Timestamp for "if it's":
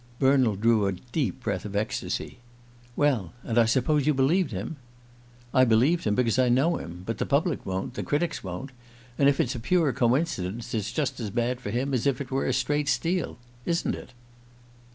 9.29-9.53